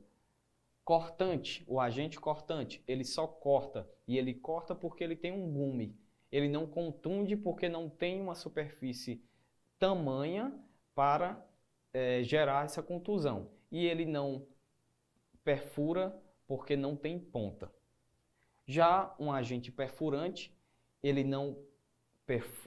Cortante, 0.85 1.65
o 1.69 1.81
agente 1.81 2.19
cortante, 2.19 2.83
ele 2.87 3.05
só 3.05 3.27
corta 3.27 3.89
e 4.07 4.19
ele 4.19 4.35
corta 4.35 4.75
porque 4.75 5.03
ele 5.05 5.17
tem 5.17 5.33
um 5.33 5.51
gume. 5.53 5.97
Ele 6.31 6.49
não 6.49 6.67
contunde 6.67 7.37
porque 7.37 7.69
não 7.69 7.89
tem 7.89 8.21
uma 8.21 8.35
superfície 8.35 9.23
tamanha 9.79 10.53
para 10.95 11.47
é, 11.93 12.23
gerar 12.23 12.65
essa 12.65 12.83
contusão. 12.83 13.51
E 13.71 13.87
ele 13.87 14.05
não 14.05 14.47
perfura 15.45 16.21
porque 16.47 16.77
não 16.77 16.97
tem 16.97 17.19
ponta. 17.19 17.73
Já 18.67 19.15
um 19.19 19.31
agente 19.31 19.71
perfurante, 19.71 20.57
ele 21.03 21.23
não, 21.23 21.57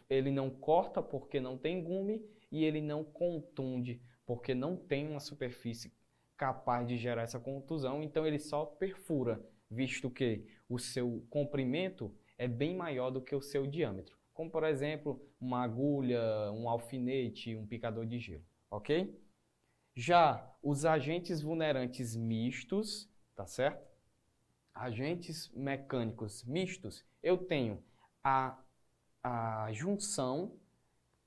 ele 0.10 0.32
não 0.32 0.50
corta 0.50 1.02
porque 1.02 1.40
não 1.40 1.58
tem 1.58 1.84
gume 1.84 2.24
e 2.52 2.64
ele 2.64 2.82
não 2.82 3.04
contunde 3.04 4.02
porque 4.26 4.54
não 4.54 4.76
tem 4.76 5.08
uma 5.08 5.20
superfície 5.20 5.94
capaz 6.38 6.88
de 6.88 6.98
gerar 6.98 7.24
essa 7.24 7.40
contusão, 7.40 8.04
então 8.04 8.26
ele 8.26 8.40
só 8.40 8.66
perfura, 8.66 9.42
visto 9.70 10.10
que 10.10 10.46
o 10.68 10.78
seu 10.78 11.26
comprimento 11.30 12.14
é 12.38 12.48
bem 12.48 12.76
maior 12.76 13.10
do 13.10 13.22
que 13.22 13.36
o 13.36 13.42
seu 13.42 13.66
diâmetro. 13.66 14.18
Como, 14.34 14.52
por 14.52 14.64
exemplo, 14.64 15.22
uma 15.40 15.64
agulha, 15.64 16.20
um 16.52 16.70
alfinete, 16.70 17.56
um 17.56 17.66
picador 17.66 18.06
de 18.06 18.20
gelo, 18.20 18.44
ok? 18.70 19.18
Já 19.96 20.54
os 20.62 20.86
agentes 20.86 21.42
vulnerantes 21.42 22.16
mistos, 22.16 23.10
tá 23.34 23.46
certo? 23.48 23.88
Agentes 24.74 25.50
mecânicos 25.54 26.44
mistos, 26.44 27.06
eu 27.24 27.38
tenho 27.38 27.82
a, 28.22 28.60
a 29.24 29.70
junção 29.72 30.60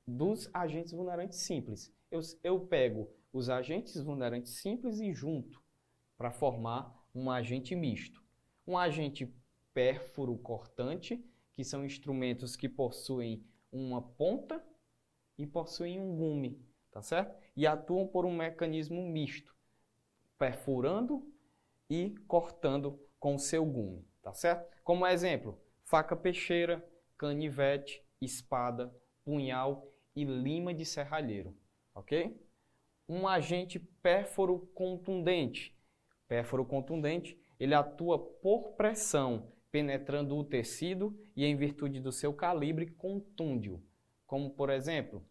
dos 0.07 0.51
agentes 0.53 0.93
vulnerantes 0.93 1.39
simples. 1.39 1.91
Eu, 2.11 2.21
eu 2.43 2.61
pego 2.61 3.09
os 3.33 3.51
agentes 3.51 4.01
vulnerantes 4.01 4.53
simples 4.55 5.01
e 5.01 5.13
junto 5.13 5.63
para 6.17 6.31
formar 6.31 6.95
um 7.15 7.31
agente 7.31 7.75
misto. 7.75 8.23
Um 8.67 8.77
agente 8.77 9.33
pérfuro 9.73 10.37
cortante, 10.39 11.25
que 11.53 11.65
são 11.65 11.85
instrumentos 11.85 12.57
que 12.57 12.69
possuem 12.69 13.45
uma 13.71 14.03
ponta 14.03 14.65
e 15.37 15.47
possuem 15.47 16.01
um 16.01 16.17
gume, 16.17 16.61
tá 16.91 17.03
certo? 17.03 17.37
E 17.57 17.67
atuam 17.67 18.07
por 18.07 18.25
um 18.25 18.37
mecanismo 18.37 19.03
misto, 19.03 19.55
perfurando 20.39 21.33
e 21.89 22.15
cortando 22.27 23.01
com 23.19 23.39
seu 23.39 23.65
gume, 23.65 24.07
tá 24.23 24.33
certo? 24.35 24.77
Como 24.83 25.07
exemplo, 25.07 25.61
faca 25.85 26.17
peixeira, 26.17 26.85
canivete, 27.17 28.05
espada, 28.21 28.95
punhal 29.25 29.91
e 30.15 30.25
lima 30.25 30.75
de 30.75 30.85
serralheiro, 30.85 31.57
ok? 31.95 32.48
Um 33.09 33.27
agente 33.27 33.79
pérforo 33.79 34.69
contundente. 34.75 35.75
Pérforo 36.27 36.65
contundente, 36.65 37.41
ele 37.59 37.75
atua 37.75 38.19
por 38.19 38.73
pressão, 38.73 39.51
penetrando 39.71 40.37
o 40.37 40.45
tecido 40.45 41.19
e 41.35 41.45
em 41.45 41.57
virtude 41.57 42.01
do 42.01 42.13
seu 42.13 42.33
calibre 42.33 42.87
contunde-o, 42.87 43.83
como 44.27 44.51
por 44.51 44.71
exemplo, 44.71 45.25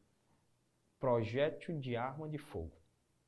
projétil 0.99 1.79
de 1.79 1.95
arma 1.95 2.27
de 2.27 2.37
fogo, 2.37 2.75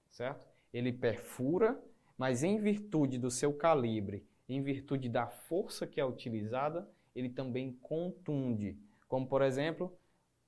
certo? 0.09 0.47
Ele 0.73 0.91
perfura 0.91 1.79
mas 2.19 2.43
em 2.43 2.57
virtude 2.57 3.17
do 3.17 3.31
seu 3.31 3.53
calibre, 3.53 4.27
em 4.49 4.61
virtude 4.61 5.07
da 5.07 5.25
força 5.25 5.87
que 5.87 6.01
é 6.01 6.05
utilizada, 6.05 6.85
ele 7.15 7.29
também 7.29 7.71
contunde. 7.81 8.77
Como, 9.07 9.25
por 9.25 9.41
exemplo, 9.41 9.97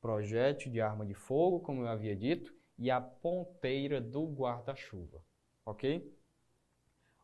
projétil 0.01 0.69
de 0.69 0.81
arma 0.81 1.05
de 1.05 1.13
fogo, 1.13 1.61
como 1.61 1.83
eu 1.83 1.87
havia 1.87 2.13
dito, 2.13 2.53
e 2.81 2.89
a 2.89 2.99
ponteira 2.99 4.01
do 4.01 4.25
guarda-chuva. 4.25 5.23
Ok? 5.63 6.11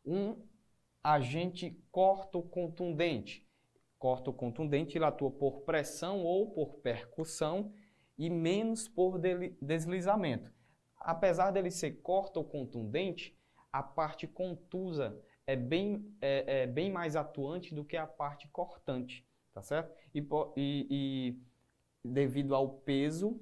Um 0.06 0.40
agente 1.04 1.84
corto-contundente. 1.92 3.44
Corto-contundente 3.98 5.00
ele 5.00 5.06
atua 5.06 5.32
por 5.32 5.62
pressão 5.62 6.24
ou 6.24 6.52
por 6.52 6.76
percussão 6.76 7.74
e 8.16 8.30
menos 8.30 8.88
por 8.88 9.20
deslizamento. 9.60 10.54
Apesar 11.00 11.50
dele 11.50 11.72
ser 11.72 12.02
corto-contundente, 12.04 13.36
a 13.74 13.82
parte 13.82 14.28
contusa 14.28 15.20
é 15.48 15.56
bem, 15.56 16.16
é, 16.22 16.62
é 16.62 16.68
bem 16.68 16.92
mais 16.92 17.16
atuante 17.16 17.74
do 17.74 17.84
que 17.84 17.98
a 17.98 18.06
parte 18.06 18.48
cortante, 18.50 19.26
tá 19.56 19.64
certo? 19.64 19.92
E, 20.14 20.20
e, 20.56 20.88
e 20.92 21.42
devido 22.08 22.54
ao 22.54 22.70
peso 22.70 23.42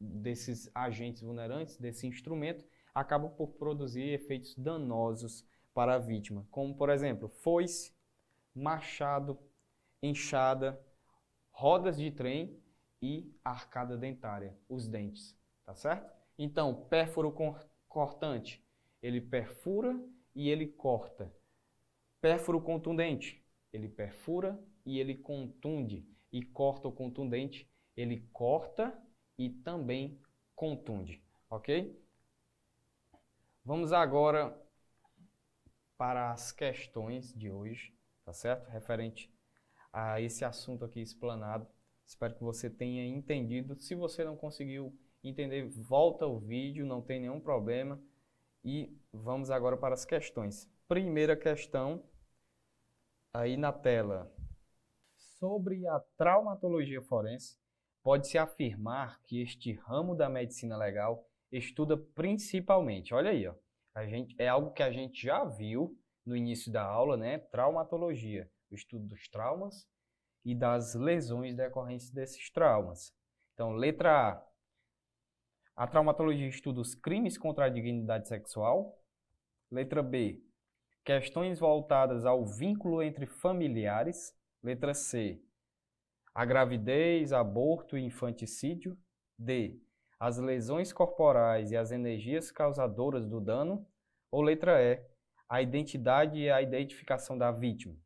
desses 0.00 0.70
agentes 0.74 1.22
vulnerantes, 1.22 1.76
desse 1.76 2.06
instrumento, 2.06 2.64
acabam 2.94 3.30
por 3.30 3.48
produzir 3.54 4.02
efeitos 4.02 4.54
danosos 4.56 5.46
para 5.74 5.94
a 5.94 5.98
vítima, 5.98 6.46
como 6.50 6.74
por 6.76 6.90
exemplo, 6.90 7.28
foice, 7.28 7.92
machado, 8.54 9.38
enxada, 10.02 10.80
rodas 11.50 11.96
de 11.96 12.10
trem 12.10 12.60
e 13.00 13.32
arcada 13.44 13.96
dentária, 13.96 14.56
os 14.68 14.88
dentes, 14.88 15.36
tá 15.64 15.74
certo? 15.74 16.12
Então, 16.38 16.86
pérfuro 16.88 17.34
cortante, 17.88 18.64
ele 19.02 19.20
perfura 19.20 20.00
e 20.34 20.48
ele 20.48 20.66
corta. 20.66 21.32
Pérfuro 22.20 22.60
contundente, 22.60 23.44
ele 23.72 23.88
perfura 23.88 24.60
e 24.84 24.98
ele 24.98 25.16
contunde. 25.16 26.08
E 26.32 26.44
corta 26.44 26.88
o 26.88 26.92
contundente, 26.92 27.70
ele 27.96 28.28
corta 28.32 28.96
e 29.38 29.48
também 29.48 30.20
contunde, 30.54 31.22
ok? 31.48 31.96
Vamos 33.64 33.92
agora 33.92 34.58
para 35.96 36.32
as 36.32 36.50
questões 36.50 37.32
de 37.32 37.50
hoje, 37.50 37.94
tá 38.24 38.32
certo? 38.32 38.68
Referente 38.68 39.32
a 39.92 40.20
esse 40.20 40.44
assunto 40.44 40.84
aqui 40.84 41.00
explanado. 41.00 41.66
Espero 42.06 42.34
que 42.34 42.42
você 42.42 42.70
tenha 42.70 43.04
entendido. 43.06 43.78
Se 43.78 43.94
você 43.94 44.24
não 44.24 44.36
conseguiu 44.36 44.98
entender, 45.22 45.68
volta 45.68 46.26
o 46.26 46.38
vídeo, 46.38 46.86
não 46.86 47.02
tem 47.02 47.20
nenhum 47.20 47.40
problema. 47.40 48.00
E 48.64 48.96
vamos 49.12 49.50
agora 49.50 49.76
para 49.76 49.94
as 49.94 50.04
questões. 50.04 50.70
Primeira 50.88 51.36
questão, 51.36 52.02
aí 53.32 53.56
na 53.56 53.72
tela. 53.72 54.32
Sobre 55.16 55.86
a 55.86 56.00
traumatologia 56.16 57.02
forense, 57.02 57.58
pode-se 58.08 58.38
afirmar 58.38 59.20
que 59.24 59.42
este 59.42 59.74
ramo 59.74 60.14
da 60.14 60.30
medicina 60.30 60.78
legal 60.78 61.28
estuda 61.52 61.94
principalmente, 61.94 63.12
olha 63.12 63.32
aí, 63.32 63.46
ó, 63.46 63.54
a 63.94 64.06
gente, 64.06 64.34
é 64.38 64.48
algo 64.48 64.72
que 64.72 64.82
a 64.82 64.90
gente 64.90 65.26
já 65.26 65.44
viu 65.44 65.94
no 66.24 66.34
início 66.34 66.72
da 66.72 66.82
aula, 66.82 67.18
né? 67.18 67.36
Traumatologia, 67.36 68.50
o 68.70 68.74
estudo 68.74 69.06
dos 69.08 69.28
traumas 69.28 69.86
e 70.42 70.54
das 70.54 70.94
lesões 70.94 71.54
decorrentes 71.54 72.10
desses 72.10 72.50
traumas. 72.50 73.12
Então, 73.52 73.72
letra 73.72 74.30
A. 74.30 74.46
A 75.76 75.86
traumatologia 75.86 76.48
estuda 76.48 76.80
os 76.80 76.94
crimes 76.94 77.36
contra 77.36 77.66
a 77.66 77.68
dignidade 77.68 78.26
sexual. 78.26 78.98
Letra 79.70 80.02
B. 80.02 80.42
Questões 81.04 81.58
voltadas 81.58 82.24
ao 82.24 82.46
vínculo 82.46 83.02
entre 83.02 83.26
familiares. 83.26 84.34
Letra 84.62 84.94
C 84.94 85.46
a 86.38 86.44
gravidez, 86.44 87.32
aborto 87.32 87.98
e 87.98 88.04
infanticídio. 88.04 88.96
D. 89.36 89.82
As 90.20 90.38
lesões 90.38 90.92
corporais 90.92 91.72
e 91.72 91.76
as 91.76 91.90
energias 91.90 92.52
causadoras 92.52 93.26
do 93.26 93.40
dano. 93.40 93.84
Ou 94.30 94.42
letra 94.42 94.80
E. 94.80 95.04
A 95.48 95.60
identidade 95.60 96.38
e 96.38 96.48
a 96.48 96.62
identificação 96.62 97.36
da 97.36 97.50
vítima. 97.50 97.96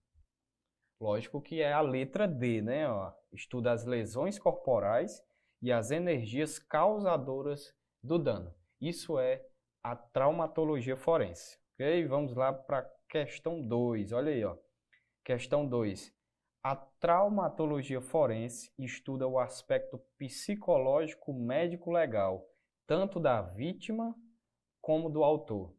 Lógico 0.99 1.42
que 1.42 1.61
é 1.61 1.75
a 1.75 1.83
letra 1.83 2.27
D, 2.27 2.62
né? 2.62 2.88
Ó, 2.88 3.12
estuda 3.35 3.71
as 3.71 3.85
lesões 3.85 4.38
corporais 4.38 5.23
e 5.61 5.71
as 5.71 5.90
energias 5.90 6.59
causadoras 6.59 7.77
do 8.03 8.18
dano. 8.18 8.55
Isso 8.81 9.18
é 9.18 9.45
a 9.85 9.95
traumatologia 9.95 10.97
forense. 10.97 11.59
Ok? 11.75 12.07
Vamos 12.07 12.35
lá 12.35 12.51
para 12.51 12.79
a 12.79 12.90
questão 13.11 13.61
2. 13.61 14.11
Olha 14.12 14.33
aí, 14.33 14.42
ó. 14.42 14.57
Questão 15.23 15.68
2. 15.68 16.21
A 16.64 16.77
traumatologia 16.77 18.01
forense 18.01 18.72
estuda 18.79 19.27
o 19.27 19.37
aspecto 19.37 19.98
psicológico 20.16 21.35
médico-legal, 21.35 22.48
tanto 22.87 23.18
da 23.18 23.42
vítima 23.42 24.14
como 24.81 25.11
do 25.11 25.25
autor. 25.25 25.75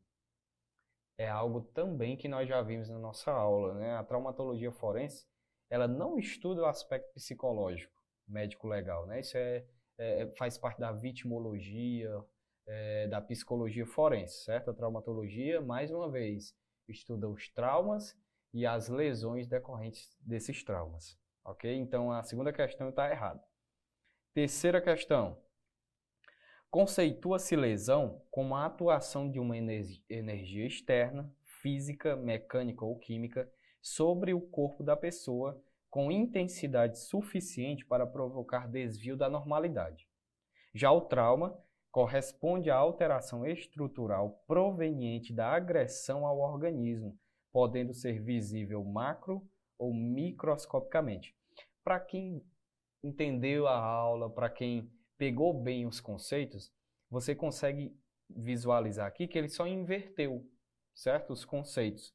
É 1.18 1.30
algo 1.30 1.62
também 1.62 2.18
que 2.18 2.28
nós 2.28 2.50
já 2.50 2.62
vimos 2.62 2.90
na 2.90 3.00
nossa 3.00 3.32
aula, 3.32 3.76
né? 3.76 3.96
A 3.96 4.04
traumatologia 4.04 4.74
forense, 4.74 5.26
ela 5.70 5.88
não 5.88 6.20
estuda 6.20 6.64
o 6.64 6.66
aspecto 6.66 7.14
psicológico 7.14 8.04
médico-legal, 8.28 9.06
né? 9.06 9.22
Isso 9.22 9.38
é, 9.38 9.66
é, 9.98 10.28
faz 10.36 10.58
parte 10.58 10.82
da 10.82 10.92
vitimologia, 10.92 12.12
é, 12.68 13.08
da 13.08 13.22
psicologia 13.22 13.86
forense, 13.86 14.44
certo? 14.44 14.72
A 14.72 14.74
traumatologia, 14.74 15.62
mais 15.62 15.92
uma 15.92 16.12
vez, 16.12 16.54
estuda 16.90 17.30
os 17.30 17.48
traumas 17.48 18.22
e 18.54 18.66
as 18.66 18.88
lesões 18.88 19.48
decorrentes 19.48 20.16
desses 20.22 20.64
traumas. 20.64 21.18
Ok? 21.44 21.74
Então 21.76 22.12
a 22.12 22.24
segunda 22.24 22.54
questão 22.54 22.90
está 22.90 23.10
errada. 23.10 23.44
Terceira 24.34 24.82
questão. 24.82 25.38
Conceitua-se 26.70 27.56
lesão 27.56 28.22
como 28.32 28.56
a 28.56 28.66
atuação 28.66 29.30
de 29.30 29.40
uma 29.40 29.56
energia 29.58 30.66
externa, 30.66 31.32
física, 31.62 32.16
mecânica 32.16 32.84
ou 32.84 32.98
química, 32.98 33.52
sobre 33.82 34.34
o 34.34 34.42
corpo 34.42 34.84
da 34.84 34.96
pessoa 34.96 35.62
com 35.90 36.12
intensidade 36.12 36.98
suficiente 36.98 37.86
para 37.86 38.08
provocar 38.08 38.68
desvio 38.68 39.16
da 39.16 39.30
normalidade. 39.30 40.08
Já 40.74 40.92
o 40.92 41.02
trauma 41.02 41.56
corresponde 41.92 42.72
à 42.72 42.76
alteração 42.76 43.46
estrutural 43.46 44.44
proveniente 44.48 45.32
da 45.32 45.52
agressão 45.52 46.26
ao 46.26 46.40
organismo, 46.40 47.16
podendo 47.54 47.94
ser 47.94 48.20
visível 48.20 48.84
macro 48.84 49.48
ou 49.78 49.94
microscopicamente. 49.94 51.34
Para 51.84 52.00
quem 52.00 52.44
entendeu 53.04 53.68
a 53.68 53.78
aula, 53.78 54.30
para 54.30 54.50
quem 54.50 54.92
pegou 55.18 55.54
bem 55.54 55.86
os 55.86 56.02
conceitos, 56.02 56.74
você 57.10 57.36
consegue 57.36 57.96
visualizar 58.30 59.06
aqui 59.06 59.28
que 59.28 59.38
ele 59.38 59.50
só 59.50 59.68
inverteu, 59.68 60.50
certo? 60.96 61.32
Os 61.32 61.46
conceitos. 61.46 62.14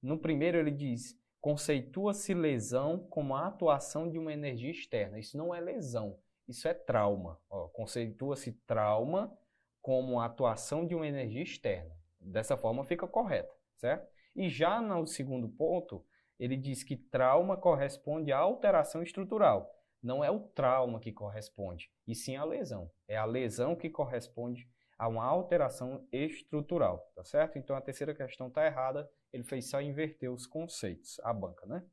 No 0.00 0.18
primeiro 0.18 0.56
ele 0.56 0.70
diz: 0.70 1.20
conceitua-se 1.40 2.32
lesão 2.32 2.98
como 3.10 3.34
a 3.34 3.46
atuação 3.46 4.08
de 4.08 4.18
uma 4.18 4.32
energia 4.32 4.70
externa. 4.70 5.18
Isso 5.18 5.36
não 5.36 5.54
é 5.54 5.60
lesão, 5.60 6.18
isso 6.46 6.66
é 6.66 6.72
trauma. 6.72 7.38
Conceitua-se 7.74 8.52
trauma 8.66 9.36
como 9.82 10.18
a 10.18 10.24
atuação 10.24 10.86
de 10.86 10.94
uma 10.94 11.06
energia 11.06 11.42
externa. 11.42 11.94
Dessa 12.20 12.56
forma 12.56 12.84
fica 12.84 13.06
correto, 13.06 13.54
certo? 13.76 14.08
E 14.38 14.48
já 14.48 14.80
no 14.80 15.04
segundo 15.04 15.48
ponto, 15.48 16.06
ele 16.38 16.56
diz 16.56 16.84
que 16.84 16.96
trauma 16.96 17.56
corresponde 17.56 18.30
à 18.30 18.38
alteração 18.38 19.02
estrutural. 19.02 19.68
Não 20.00 20.22
é 20.22 20.30
o 20.30 20.38
trauma 20.38 21.00
que 21.00 21.10
corresponde, 21.10 21.90
e 22.06 22.14
sim 22.14 22.36
a 22.36 22.44
lesão. 22.44 22.88
É 23.08 23.16
a 23.16 23.24
lesão 23.24 23.74
que 23.74 23.90
corresponde 23.90 24.70
a 24.96 25.08
uma 25.08 25.24
alteração 25.24 26.06
estrutural, 26.12 27.10
tá 27.16 27.24
certo? 27.24 27.58
Então 27.58 27.74
a 27.74 27.80
terceira 27.80 28.14
questão 28.14 28.46
está 28.46 28.64
errada, 28.64 29.10
ele 29.32 29.42
fez 29.42 29.68
só 29.68 29.82
inverter 29.82 30.32
os 30.32 30.46
conceitos, 30.46 31.18
a 31.24 31.32
banca, 31.32 31.66
né? 31.66 31.84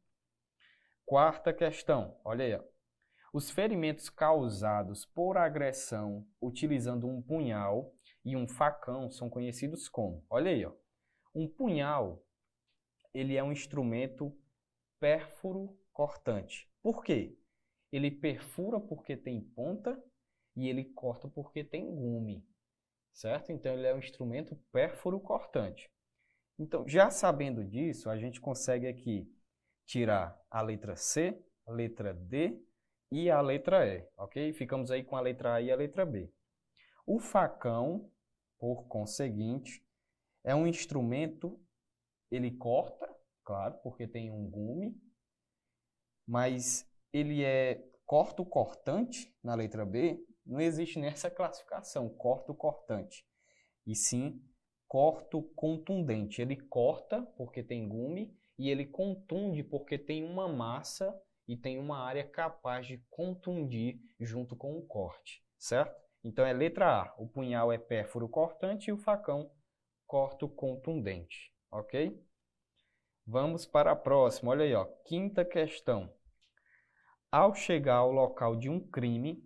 Quarta 1.04 1.52
questão, 1.52 2.16
olha 2.24 2.46
aí. 2.46 2.54
Ó. 2.54 2.64
Os 3.34 3.50
ferimentos 3.50 4.08
causados 4.08 5.04
por 5.04 5.36
agressão 5.36 6.28
utilizando 6.40 7.08
um 7.08 7.24
punhal 7.24 7.92
e 8.24 8.36
um 8.36 8.48
facão 8.48 9.10
são 9.10 9.32
conhecidos 9.32 9.90
como, 9.90 10.24
olha 10.30 10.52
aí, 10.52 10.64
ó. 10.64 10.74
Um 11.34 11.48
punhal 11.48 12.24
ele 13.16 13.38
é 13.38 13.44
um 13.44 13.52
instrumento 13.52 14.38
pérfuro 15.00 15.74
cortante. 15.94 16.70
Por 16.84 17.02
quê? 17.02 17.38
Ele 17.90 18.12
perfura 18.12 18.78
porque 18.78 19.16
tem 19.16 19.40
ponta 19.40 19.98
e 20.54 20.68
ele 20.68 20.84
corta 20.84 21.28
porque 21.30 21.64
tem 21.64 21.86
gume, 21.96 22.46
certo? 23.14 23.54
Então 23.54 23.74
ele 23.74 23.88
é 23.88 23.96
um 23.96 24.00
instrumento 24.00 24.56
pérfuro 24.70 25.18
cortante. 25.20 25.90
Então, 26.60 26.88
já 26.88 27.10
sabendo 27.10 27.64
disso, 27.64 28.10
a 28.10 28.18
gente 28.18 28.42
consegue 28.42 28.86
aqui 28.86 29.32
tirar 29.86 30.38
a 30.52 30.62
letra 30.62 30.98
C, 30.98 31.42
a 31.66 31.72
letra 31.72 32.14
D 32.14 32.62
e 33.12 33.30
a 33.30 33.40
letra 33.40 33.88
E, 33.88 34.06
ok? 34.18 34.52
Ficamos 34.52 34.92
aí 34.92 35.04
com 35.04 35.16
a 35.16 35.22
letra 35.22 35.54
A 35.54 35.62
e 35.62 35.72
a 35.72 35.76
letra 35.76 36.06
B. 36.06 36.30
O 37.06 37.20
facão, 37.20 38.12
por 38.58 38.88
conseguinte, 38.88 39.86
é 40.44 40.54
um 40.54 40.68
instrumento 40.68 41.60
ele 42.32 42.52
corta, 42.52 43.08
claro, 43.44 43.76
porque 43.84 44.08
tem 44.08 44.32
um 44.32 44.50
gume, 44.50 44.96
mas 46.28 46.90
ele 47.14 47.44
é 47.44 47.84
corto 48.06 48.46
cortante 48.46 49.36
na 49.44 49.56
letra 49.56 49.86
B, 49.86 50.20
não 50.46 50.60
existe 50.60 51.00
nessa 51.00 51.30
classificação, 51.30 52.10
corto 52.10 52.54
cortante. 52.54 53.26
E 53.86 53.96
sim 53.96 54.42
corto 54.88 55.44
contundente. 55.56 56.42
Ele 56.42 56.56
corta 56.56 57.22
porque 57.38 57.64
tem 57.64 57.88
gume 57.88 58.36
e 58.58 58.70
ele 58.70 58.86
contunde 58.86 59.64
porque 59.64 59.98
tem 59.98 60.24
uma 60.24 60.48
massa 60.48 61.14
e 61.48 61.58
tem 61.58 61.78
uma 61.78 62.00
área 62.00 62.28
capaz 62.28 62.88
de 62.88 62.98
contundir 63.10 64.00
junto 64.20 64.56
com 64.56 64.78
o 64.78 64.86
corte, 64.86 65.44
certo? 65.58 65.96
Então 66.24 66.46
é 66.46 66.54
letra 66.54 67.02
A, 67.02 67.16
o 67.20 67.28
punhal 67.28 67.72
é 67.72 67.78
pérfuro 67.78 68.28
cortante 68.28 68.90
e 68.90 68.94
o 68.94 68.98
facão 68.98 69.52
corto 70.08 70.48
contundente, 70.48 71.52
ok? 71.80 72.18
Vamos 73.28 73.66
para 73.66 73.92
a 73.92 73.96
próxima, 73.96 74.52
olha 74.52 74.64
aí, 74.64 74.74
ó, 74.74 74.86
quinta 75.06 75.44
questão. 75.44 76.14
Ao 77.32 77.54
chegar 77.54 77.96
ao 77.96 78.12
local 78.12 78.56
de 78.56 78.70
um 78.70 78.80
crime, 78.80 79.44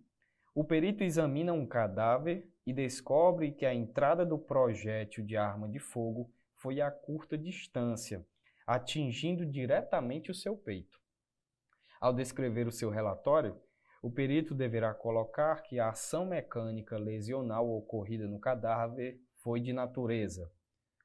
o 0.53 0.63
perito 0.63 1.03
examina 1.03 1.53
um 1.53 1.65
cadáver 1.65 2.47
e 2.65 2.73
descobre 2.73 3.51
que 3.51 3.65
a 3.65 3.73
entrada 3.73 4.25
do 4.25 4.37
projétil 4.37 5.25
de 5.25 5.37
arma 5.37 5.67
de 5.67 5.79
fogo 5.79 6.31
foi 6.55 6.81
a 6.81 6.91
curta 6.91 7.37
distância, 7.37 8.25
atingindo 8.67 9.45
diretamente 9.45 10.29
o 10.29 10.35
seu 10.35 10.55
peito. 10.55 10.99
Ao 11.99 12.13
descrever 12.13 12.67
o 12.67 12.71
seu 12.71 12.89
relatório, 12.89 13.59
o 14.01 14.11
perito 14.11 14.53
deverá 14.53 14.93
colocar 14.93 15.63
que 15.63 15.79
a 15.79 15.89
ação 15.89 16.25
mecânica 16.25 16.97
lesional 16.97 17.69
ocorrida 17.69 18.27
no 18.27 18.39
cadáver 18.39 19.19
foi 19.41 19.59
de 19.59 19.73
natureza 19.73 20.51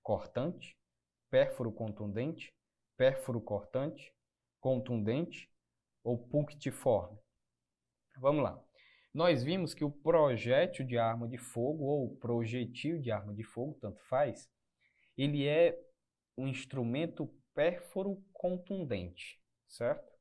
cortante, 0.05 0.77
pérfuro 1.35 1.73
contundente, 1.73 2.55
pérfuro 2.97 3.41
cortante, 3.41 4.15
contundente 4.61 5.51
ou 6.05 6.17
punctiforme. 6.17 7.19
Vamos 8.19 8.45
lá. 8.45 8.65
Nós 9.13 9.43
vimos 9.43 9.75
que 9.75 9.85
o 9.85 9.91
projétil 9.91 10.87
de 10.87 10.97
arma 10.97 11.27
de 11.27 11.37
fogo 11.37 11.87
ou 11.87 12.17
projetil 12.19 13.01
de 13.01 13.11
arma 13.11 13.35
de 13.35 13.43
fogo, 13.43 13.77
tanto 13.81 14.01
faz, 14.05 14.49
ele 15.19 15.45
é 15.45 15.77
um 16.39 16.47
instrumento 16.47 17.27
pérfuro 17.53 18.25
contundente, 18.33 19.43
certo? 19.67 20.17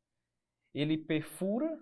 Ele 0.73 0.97
perfura 0.97 1.79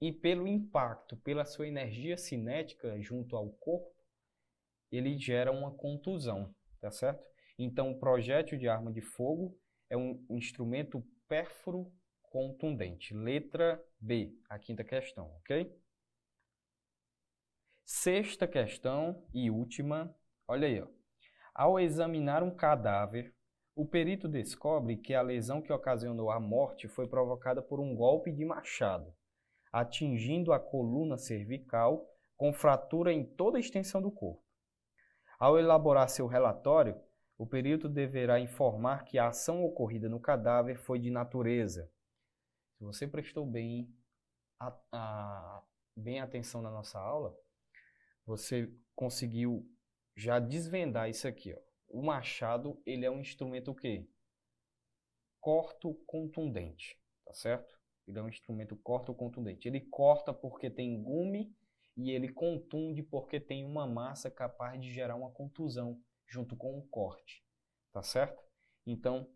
e 0.00 0.10
pelo 0.10 0.48
impacto, 0.48 1.16
pela 1.18 1.44
sua 1.44 1.68
energia 1.68 2.16
cinética 2.16 3.00
junto 3.00 3.36
ao 3.36 3.50
corpo, 3.50 3.94
ele 4.90 5.16
gera 5.16 5.52
uma 5.52 5.72
contusão, 5.72 6.52
tá 6.80 6.90
certo? 6.90 7.31
Então, 7.58 7.90
o 7.90 7.98
projétil 7.98 8.58
de 8.58 8.68
arma 8.68 8.92
de 8.92 9.00
fogo 9.00 9.58
é 9.88 9.96
um 9.96 10.24
instrumento 10.30 11.04
pérfuro 11.28 11.92
contundente. 12.22 13.14
Letra 13.14 13.82
B, 14.00 14.34
a 14.48 14.58
quinta 14.58 14.82
questão, 14.82 15.30
ok? 15.36 15.70
Sexta 17.84 18.48
questão 18.48 19.22
e 19.34 19.50
última, 19.50 20.14
olha 20.48 20.66
aí, 20.66 20.80
ó. 20.80 20.88
Ao 21.54 21.78
examinar 21.78 22.42
um 22.42 22.54
cadáver, 22.54 23.34
o 23.74 23.86
perito 23.86 24.28
descobre 24.28 24.96
que 24.96 25.14
a 25.14 25.20
lesão 25.20 25.60
que 25.60 25.72
ocasionou 25.72 26.30
a 26.30 26.40
morte 26.40 26.88
foi 26.88 27.06
provocada 27.06 27.60
por 27.60 27.80
um 27.80 27.94
golpe 27.94 28.32
de 28.32 28.44
machado, 28.44 29.14
atingindo 29.70 30.52
a 30.52 30.60
coluna 30.60 31.18
cervical 31.18 32.06
com 32.36 32.52
fratura 32.52 33.12
em 33.12 33.24
toda 33.24 33.58
a 33.58 33.60
extensão 33.60 34.00
do 34.00 34.10
corpo. 34.10 34.42
Ao 35.38 35.58
elaborar 35.58 36.08
seu 36.08 36.26
relatório, 36.26 36.98
o 37.42 37.46
perito 37.46 37.88
deverá 37.88 38.38
informar 38.40 39.04
que 39.04 39.18
a 39.18 39.28
ação 39.28 39.64
ocorrida 39.64 40.08
no 40.08 40.20
cadáver 40.20 40.78
foi 40.78 40.98
de 40.98 41.10
natureza 41.10 41.90
se 42.82 42.84
você 42.84 43.06
prestou 43.06 43.46
bem, 43.46 43.88
a, 44.58 44.76
a, 44.90 45.62
bem 45.96 46.20
atenção 46.20 46.60
na 46.60 46.70
nossa 46.70 46.98
aula, 46.98 47.38
você 48.26 48.74
conseguiu 48.96 49.64
já 50.16 50.40
desvendar 50.40 51.08
isso 51.08 51.28
aqui. 51.28 51.54
Ó. 51.54 51.60
O 51.88 52.02
machado 52.02 52.82
ele 52.84 53.04
é 53.04 53.10
um 53.10 53.20
instrumento 53.20 53.70
o 53.70 53.74
quê? 53.74 54.08
Corto 55.40 55.94
contundente, 56.06 57.00
tá 57.24 57.32
certo? 57.32 57.78
Ele 58.04 58.18
é 58.18 58.22
um 58.22 58.28
instrumento 58.28 58.74
corto 58.74 59.14
contundente. 59.14 59.68
Ele 59.68 59.80
corta 59.82 60.34
porque 60.34 60.68
tem 60.68 61.00
gume 61.00 61.54
e 61.96 62.10
ele 62.10 62.30
contunde 62.30 63.00
porque 63.00 63.38
tem 63.38 63.64
uma 63.64 63.86
massa 63.86 64.28
capaz 64.28 64.80
de 64.80 64.92
gerar 64.92 65.14
uma 65.14 65.30
contusão 65.30 66.02
junto 66.32 66.56
com 66.56 66.78
o 66.78 66.88
corte, 66.88 67.44
tá 67.92 68.02
certo? 68.02 68.42
Então, 68.86 69.30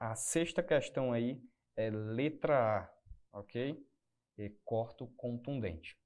a 0.00 0.16
sexta 0.16 0.62
questão 0.62 1.12
aí 1.12 1.40
é 1.76 1.90
letra 1.90 2.80
A, 2.80 3.38
ok? 3.38 3.86
E 4.36 4.50
corto 4.64 5.06
contundente. 5.16 5.96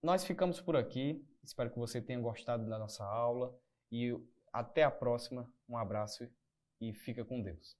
Nós 0.00 0.24
ficamos 0.24 0.60
por 0.60 0.76
aqui. 0.76 1.26
Espero 1.42 1.70
que 1.70 1.78
você 1.78 2.00
tenha 2.00 2.20
gostado 2.20 2.68
da 2.68 2.78
nossa 2.78 3.04
aula 3.04 3.58
e 3.90 4.12
até 4.52 4.84
a 4.84 4.90
próxima. 4.90 5.52
Um 5.68 5.76
abraço 5.76 6.30
e 6.80 6.94
fica 6.94 7.24
com 7.24 7.42
Deus. 7.42 7.76